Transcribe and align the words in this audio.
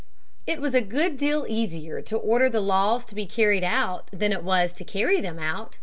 It 0.47 0.59
was 0.59 0.73
a 0.73 0.81
good 0.81 1.15
deal 1.15 1.45
easier 1.47 2.01
to 2.01 2.17
order 2.17 2.49
the 2.49 2.59
laws 2.59 3.05
to 3.05 3.13
be 3.13 3.27
carried 3.27 3.63
out 3.63 4.09
than 4.11 4.31
it 4.33 4.43
was 4.43 4.73
to 4.73 4.83
carry 4.83 5.21
them 5.21 5.37
out. 5.37 5.77